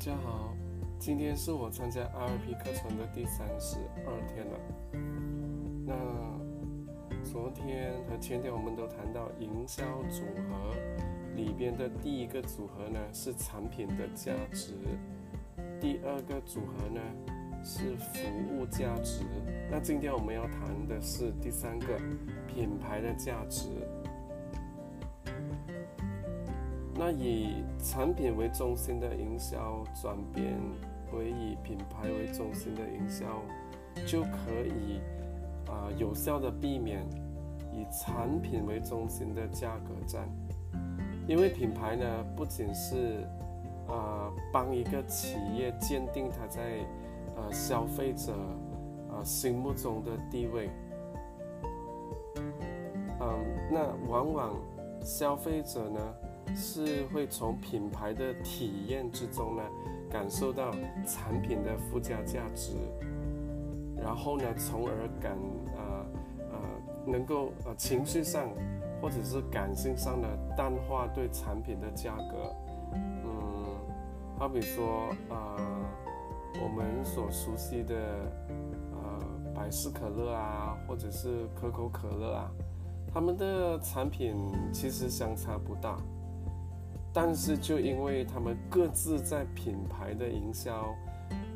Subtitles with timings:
[0.00, 0.56] 大家好，
[0.98, 3.76] 今天是我参加 RP 课程的第三十
[4.06, 4.58] 二天了。
[5.84, 5.94] 那
[7.22, 10.74] 昨天和前天我们都谈到营销组合
[11.36, 14.72] 里边的第一个组合呢是产品的价值，
[15.78, 17.00] 第二个组合呢
[17.62, 18.22] 是服
[18.56, 19.26] 务价值。
[19.70, 22.00] 那今天我们要谈的是第三个
[22.48, 23.68] 品牌的价值。
[27.02, 30.54] 那以产品为中心的营销转变
[31.14, 33.24] 为以品牌为中心的营销，
[34.06, 35.00] 就可以
[35.66, 37.00] 啊有效的避免
[37.72, 40.28] 以产品为中心的价格战。
[41.26, 42.04] 因为品牌呢，
[42.36, 43.26] 不仅是
[43.88, 46.60] 啊帮一个企业鉴定它在
[47.34, 48.34] 呃消费者
[49.08, 50.68] 啊心目中的地位，
[53.20, 54.54] 嗯，那往往
[55.02, 55.98] 消费者呢。
[56.54, 59.62] 是会从品牌的体验之中呢，
[60.10, 60.70] 感受到
[61.06, 62.72] 产品的附加价值，
[63.96, 65.36] 然后呢，从而感
[65.76, 66.06] 呃
[66.52, 66.58] 呃
[67.06, 68.48] 能够呃情绪上
[69.00, 72.54] 或者是感性上的淡化对产品的价格，
[72.94, 73.64] 嗯，
[74.38, 75.56] 好比说呃
[76.62, 77.94] 我们所熟悉的
[78.92, 79.18] 呃
[79.54, 82.50] 百事可乐啊，或者是可口可乐啊，
[83.12, 84.36] 他们的产品
[84.72, 85.96] 其实相差不大。
[87.12, 90.94] 但是，就因为他们各自在品牌的营销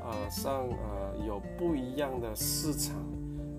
[0.00, 2.96] 啊上呃有不一样的市场，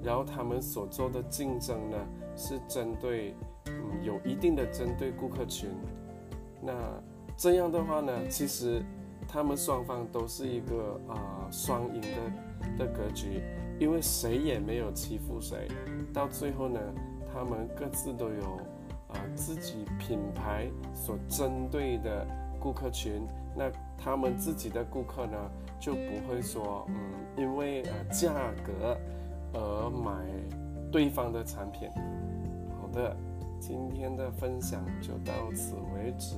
[0.03, 1.97] 然后他们所做的竞争呢
[2.35, 3.33] 是针对
[3.67, 3.73] 嗯
[4.03, 5.69] 有一定的针对顾客群，
[6.61, 6.73] 那
[7.37, 8.83] 这样的话呢，其实
[9.25, 13.41] 他们双方都是一个啊双赢的的格局，
[13.79, 15.69] 因为谁也没有欺负谁，
[16.13, 16.79] 到最后呢，
[17.33, 18.59] 他们各自都有。
[19.35, 22.25] 自己品牌所针对的
[22.59, 25.37] 顾客群，那他们自己的顾客呢，
[25.79, 26.95] 就不会说，嗯，
[27.37, 28.97] 因为呃价格
[29.53, 30.11] 而买
[30.91, 31.89] 对方的产品。
[32.79, 33.15] 好的，
[33.59, 36.35] 今天的分享就到此为止，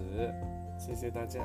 [0.78, 1.42] 谢谢大家。